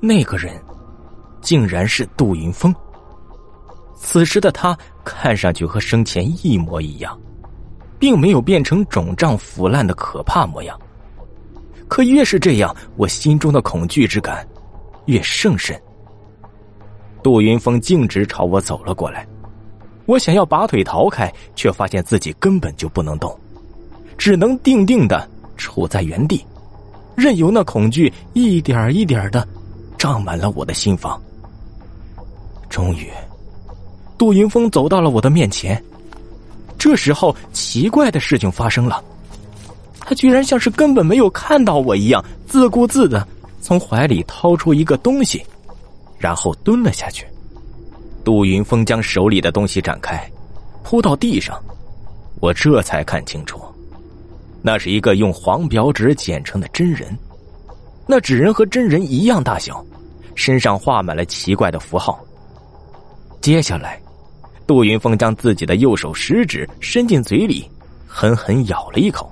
[0.00, 0.54] 那个人，
[1.40, 2.74] 竟然是杜云峰。
[3.98, 7.18] 此时的他看上去和生前一模一样，
[7.98, 10.78] 并没有变成肿胀腐烂的可怕模样。
[11.88, 14.46] 可越是这样，我心中的恐惧之感
[15.06, 15.80] 越甚深。
[17.22, 19.26] 杜云峰径直朝我走了过来，
[20.04, 23.36] 我想要拔腿逃开，却发现自己根本就不能动，
[24.18, 26.44] 只能定定的处在原地，
[27.16, 29.46] 任由那恐惧一点一点的
[29.98, 31.20] 胀满了我的心房。
[32.68, 33.10] 终于，
[34.18, 35.82] 杜云峰走到了我的面前。
[36.78, 39.02] 这时候，奇怪的事情发生了。
[40.00, 43.26] 他居然像是根本没有看到我一样，自顾自的
[43.60, 45.44] 从怀里掏出一个东西，
[46.18, 47.26] 然后蹲了下去。
[48.22, 50.30] 杜云峰将手里的东西展开，
[50.84, 51.60] 铺到地上，
[52.40, 53.60] 我这才看清楚，
[54.62, 57.16] 那是一个用黄表纸剪成的真人。
[58.06, 59.84] 那纸人和真人一样大小，
[60.34, 62.18] 身上画满了奇怪的符号。
[63.40, 64.00] 接下来，
[64.66, 67.68] 杜云峰将自己的右手食指伸进嘴里，
[68.06, 69.30] 狠狠咬了一口。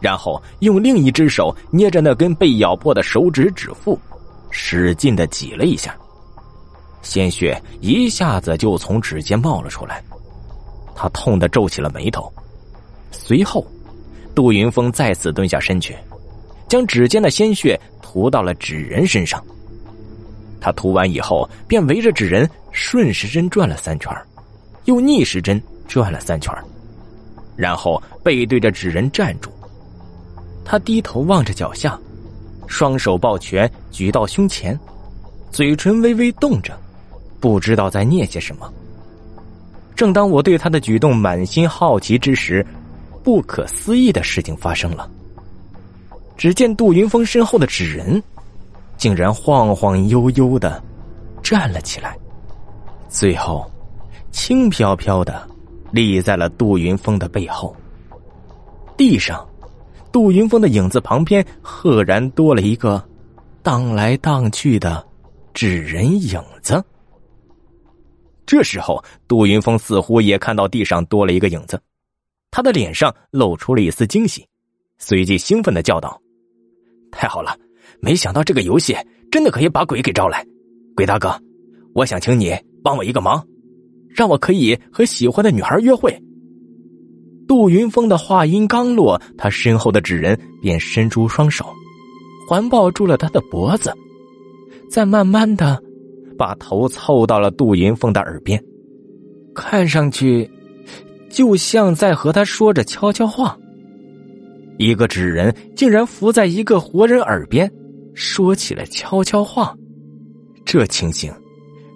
[0.00, 3.98] 然后用另一只手捏着那根被咬破的手指指腹，
[4.50, 5.96] 使劲的挤了一下，
[7.02, 10.00] 鲜血一下子就从指尖冒了出来，
[10.94, 12.32] 他痛得皱起了眉头。
[13.10, 13.66] 随后，
[14.36, 15.96] 杜云峰再次蹲下身去，
[16.68, 19.42] 将指尖的鲜血涂到了纸人身上。
[20.60, 24.12] 他涂完以后，便围着纸人顺时针转了三圈，
[24.84, 26.52] 又逆时针转了三圈，
[27.56, 29.50] 然后背对着纸人站住。
[30.64, 31.98] 他低头望着脚下，
[32.66, 34.78] 双手抱拳举到胸前，
[35.50, 36.78] 嘴唇微微动着，
[37.40, 38.70] 不知道在念些什么。
[39.94, 42.66] 正当我对他的举动满心好奇之时，
[43.22, 45.08] 不可思议的事情发生了。
[46.38, 48.22] 只见杜云峰身后的纸人，
[48.96, 50.82] 竟然晃晃悠悠的
[51.42, 52.16] 站了起来，
[53.08, 53.70] 最后
[54.30, 55.46] 轻飘飘的
[55.90, 57.76] 立在了杜云峰的背后。
[58.96, 59.46] 地上。
[60.10, 63.06] 杜云峰的影子旁边，赫然多了一个
[63.62, 65.06] 荡来荡去的
[65.52, 66.82] 纸人影子。
[68.46, 71.78] 这时候，杜云峰似乎也看到地上多了一个影子，
[72.50, 74.46] 他的脸上露出了一丝惊喜，
[74.96, 76.18] 随即兴奋的叫道
[77.10, 77.56] ：“太好了！
[78.00, 78.96] 没想到这个游戏
[79.30, 80.44] 真的可以把鬼给招来。
[80.94, 81.34] 鬼大哥，
[81.94, 83.44] 我想请你帮我一个忙，
[84.08, 86.16] 让我可以和喜欢的女孩约会。”
[87.48, 91.64] 杜云峰的话音刚落，他身后的纸人便伸出双手，
[92.46, 93.92] 环抱住了他的脖子，
[94.90, 95.82] 再慢慢的
[96.36, 98.62] 把头凑到了杜云峰的耳边，
[99.54, 100.48] 看上去
[101.30, 103.58] 就像在和他说着悄悄话。
[104.78, 107.70] 一个纸人竟然伏在一个活人耳边，
[108.14, 109.76] 说起了悄悄话，
[110.64, 111.32] 这情形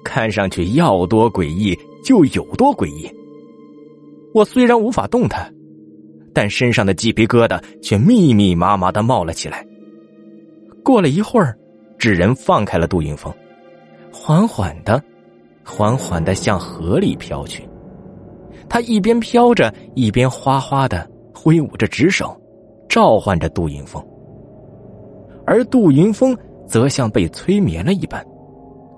[0.05, 3.09] 看上去要多诡异就有多诡异。
[4.35, 5.53] 我虽然无法动弹，
[6.35, 9.65] 但身上的鸡皮疙瘩却密密麻麻的冒了起来。
[10.83, 11.57] 过了一会儿，
[11.99, 13.33] 纸人放开了杜云峰，
[14.11, 15.01] 缓缓的、
[15.65, 17.63] 缓缓的向河里飘去。
[18.69, 22.37] 他一边飘着，一边哗哗的挥舞着纸手，
[22.93, 24.05] 召唤着杜云峰。
[25.47, 26.37] 而杜云峰
[26.67, 28.23] 则像被催眠了一般，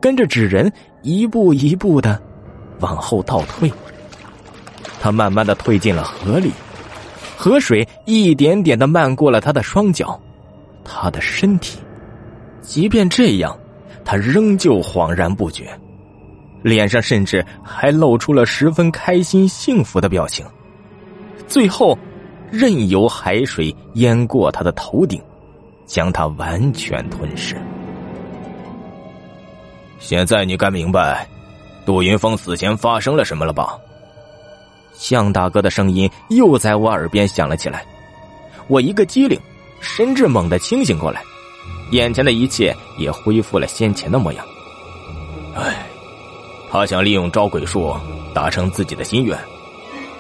[0.01, 0.71] 跟着纸人
[1.03, 2.21] 一步一步的
[2.81, 3.73] 往后倒退。
[5.01, 6.51] 他慢慢的退进了河里，
[7.37, 10.21] 河水一点点的漫过了他的双脚，
[10.85, 11.79] 他的身体。
[12.63, 13.57] 即便这样，
[14.05, 15.69] 他仍旧恍然不觉，
[16.63, 20.45] 脸上甚至还露出了十分开心幸福的表情。
[21.47, 21.97] 最后，
[22.51, 25.21] 任由海水淹过他的头顶，
[25.87, 27.57] 将他完全吞噬。
[29.99, 31.27] 现在你该明白，
[31.87, 33.77] 杜云峰死前发生了什么了吧？
[34.93, 37.85] 向大哥的声音又在我耳边响了起来，
[38.69, 39.41] 我一个机灵，
[39.81, 41.21] 神志猛地清醒过来，
[41.91, 44.47] 眼前的一切也恢复了先前的模样。
[45.57, 45.87] 唉，
[46.71, 47.93] 他想利用招鬼术
[48.33, 49.37] 达成自己的心愿，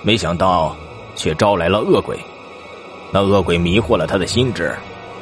[0.03, 0.77] 没想到
[1.15, 2.19] 却招来了恶鬼。
[3.13, 4.75] 那恶鬼迷惑了他的心智，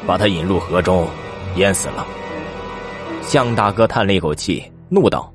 [0.06, 1.08] 把他引入河中，
[1.56, 2.06] 淹死了。
[3.22, 5.32] 向大哥叹了一口气，怒道：“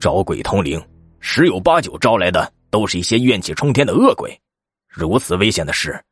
[0.00, 0.80] 招鬼通灵，
[1.20, 4.34] 十有八九招来的。”都是一些怨气冲天的恶鬼，
[4.88, 6.02] 如此危险的事，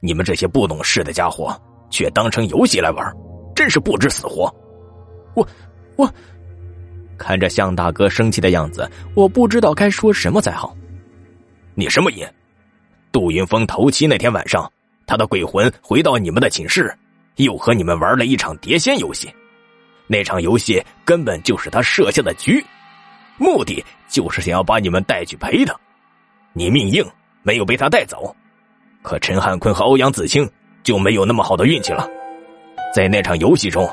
[0.00, 1.56] 你们这些不懂事的家伙
[1.90, 3.16] 却当成游戏来玩，
[3.54, 4.52] 真是不知死活！
[5.36, 5.46] 我
[5.94, 6.12] 我
[7.16, 10.76] 看着向大哥生气的样子，我不知道该说什么才好。
[11.76, 12.26] 你什么瘾？
[13.18, 14.70] 杜云峰头七那天晚上，
[15.04, 16.96] 他的鬼魂回到你们的寝室，
[17.34, 19.28] 又和你们玩了一场碟仙游戏，
[20.06, 22.64] 那场游戏根本就是他设下的局，
[23.36, 25.74] 目的就是想要把你们带去陪他。
[26.52, 27.04] 你命硬，
[27.42, 28.32] 没有被他带走，
[29.02, 30.48] 可陈汉坤和欧阳子清
[30.84, 32.08] 就没有那么好的运气了。
[32.94, 33.92] 在那场游戏中，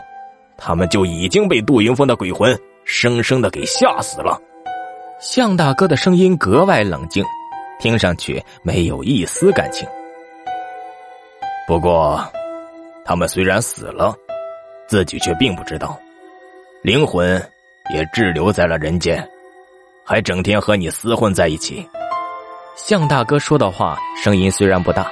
[0.56, 4.40] 他们就已经被杜云峰的鬼魂生生的给吓死了。
[5.20, 7.26] 向大哥的声音格外冷静，
[7.80, 9.88] 听上去没有一丝感情。
[11.68, 12.24] 不过，
[13.04, 14.16] 他们虽然死了，
[14.88, 16.00] 自己却并不知道。
[16.84, 17.42] 灵魂
[17.94, 19.28] 也滞留在了人间，
[20.06, 21.88] 还整天和你厮混在一起。
[22.76, 25.12] 向大哥说的话声音虽然不大，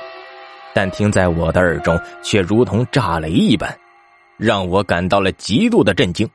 [0.73, 3.75] 但听在我的耳中却如同炸雷一般，
[4.37, 6.29] 让我感到了极度的震惊。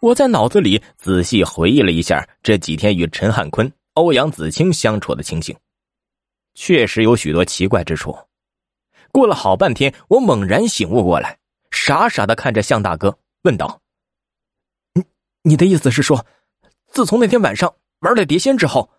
[0.00, 5.56] 我在脑子里仔细回忆了一下这几天与陈汉坤、欧阳子清相处的情形，
[6.54, 8.14] 确实有许多奇怪之处。
[9.10, 11.38] 过了好半天，我猛然醒悟过来，
[11.70, 13.80] 傻傻的看着向大哥，问道。
[14.92, 15.02] 你
[15.42, 16.24] 你的意思是说，
[16.88, 18.90] 自从那天晚上玩了碟仙之后，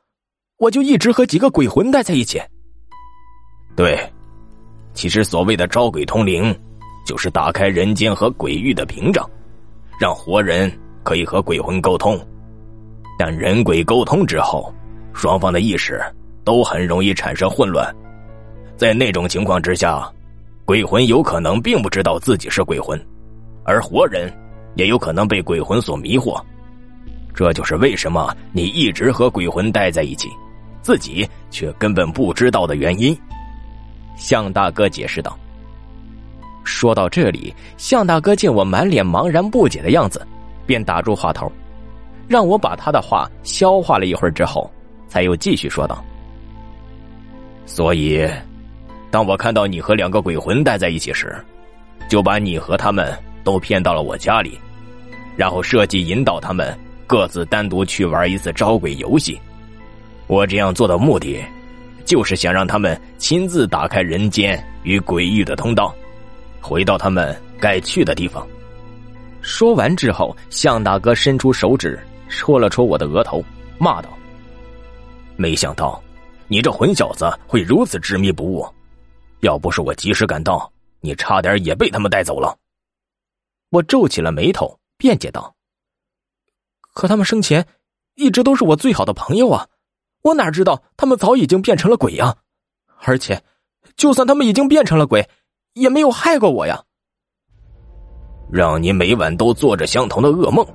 [0.57, 2.41] 我就一直和几个鬼魂待在一起。
[3.75, 4.11] 对，
[4.95, 6.59] 其实所谓的招鬼通灵，
[7.05, 9.29] 就是打开人间和鬼域的屏障，
[9.99, 10.71] 让活人
[11.03, 12.19] 可以和鬼魂沟通。
[13.19, 14.73] 但人鬼沟通之后，
[15.17, 15.99] 双方的意识
[16.43, 17.91] 都很容易产生混乱，
[18.77, 20.07] 在那种情况之下，
[20.63, 23.03] 鬼魂有可能并不知道自己是鬼魂，
[23.65, 24.31] 而活人。
[24.75, 26.39] 也有可能被鬼魂所迷惑，
[27.33, 30.29] 这就是为什么你一直和鬼魂待在一起，
[30.83, 33.17] 自己却根本不知道的原因。
[34.15, 35.35] 向大哥解释道。
[36.63, 40.23] 说到这里，向大哥见我满脸茫然不解的样子，
[40.67, 41.51] 便打住话头，
[42.27, 44.71] 让我把他的话消化了一会儿之后，
[45.07, 46.03] 才又继续说道
[47.65, 48.27] ：“所以，
[49.09, 51.35] 当我看到你和两个鬼魂待在一起时，
[52.09, 53.11] 就把你和他们
[53.43, 54.59] 都骗到了我家里。”
[55.37, 56.75] 然后设计引导他们
[57.05, 59.39] 各自单独去玩一次招鬼游戏。
[60.25, 61.39] 我这样做的目的，
[62.03, 65.93] 就是想让他们亲自打开人间与鬼域的通道，
[66.59, 68.45] 回到他们该去的地方。
[69.41, 73.41] 说完之后，向大哥伸出手指戳了戳我的额头，
[73.77, 74.09] 骂道
[75.37, 76.01] ：“没想到
[76.47, 78.67] 你这混小子会如此执迷不悟！
[79.41, 80.69] 要不是我及时赶到，
[80.99, 82.57] 你差点也被他们带走了。”
[83.69, 84.77] 我皱起了眉头。
[84.99, 85.55] 辩解道
[86.95, 87.67] ：“可他们生前
[88.15, 89.67] 一直都是我最好的朋友啊，
[90.23, 92.35] 我哪知道他们早已经变成了鬼呀？
[93.03, 93.43] 而且，
[93.95, 95.29] 就算他们已经变成了鬼，
[95.73, 96.83] 也没有害过我呀。
[98.51, 100.65] 让你每晚都做着相同的噩梦，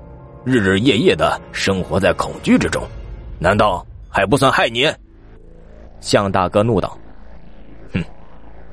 [0.45, 2.81] 日日夜夜的生活在恐惧之中，
[3.41, 4.87] 难道还不算害你？”
[6.01, 6.97] 向大哥怒道
[7.93, 8.05] ：“哼，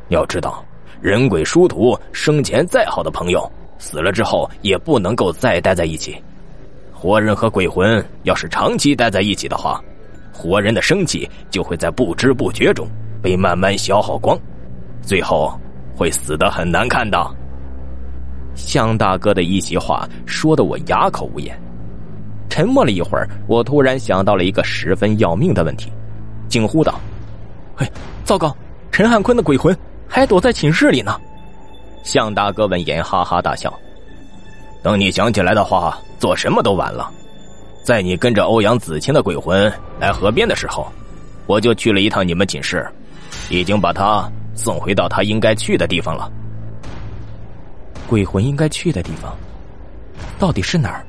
[0.09, 0.63] 要知道，
[1.01, 3.49] 人鬼殊途，生前再好的朋友。”
[3.81, 6.21] 死了之后也不能够再待在一起，
[6.93, 9.81] 活人和鬼魂要是长期待在一起的话，
[10.33, 12.85] 活人的生气就会在不知不觉中
[13.21, 14.37] 被慢慢消耗光，
[15.01, 15.57] 最后
[15.95, 17.17] 会死得很难看的。
[18.53, 21.57] 向大哥的一席话说的我哑口无言，
[22.59, 25.89] 沉默了一会儿，我突然想到了一个十分要命的问题，
[26.49, 26.99] 惊呼道
[27.73, 27.89] ：“嘿，
[28.25, 28.53] 糟糕！
[28.91, 29.73] 陈汉坤的鬼魂
[30.09, 31.17] 还躲在寝室里呢！”
[32.03, 33.73] 向大哥闻言哈哈大笑。
[34.83, 37.09] 等你想起来的话，做什么都晚了。
[37.81, 40.85] 在你跟着欧阳子清的鬼魂来河边的时候，
[41.47, 42.85] 我就去了一趟你们寝室，
[43.49, 46.29] 已经把他送回到他应该去的地方了。
[48.05, 49.33] 鬼魂应该去的地方，
[50.37, 51.05] 到底是哪儿？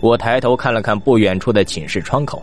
[0.00, 2.42] 我抬头看了看不远处的寝室窗口，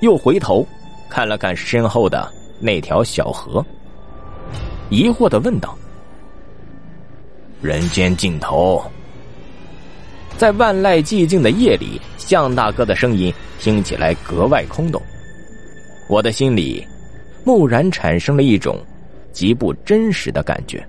[0.00, 0.66] 又回头
[1.08, 3.64] 看了看身后的那条小河，
[4.90, 5.76] 疑惑的问道。
[7.60, 8.80] 人间尽头，
[10.36, 15.02] 在万籁寂静的夜里，向大哥的声音听起来格外空洞。
[16.08, 16.86] 我的心里
[17.44, 18.78] 蓦然产生了一种
[19.32, 20.86] 极不真实的感觉。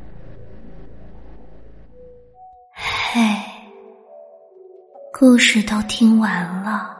[2.71, 3.19] 嘿，
[5.19, 6.95] 故事都听完了，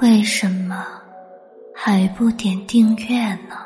[0.00, 0.84] 为什么
[1.72, 3.65] 还不点订阅呢？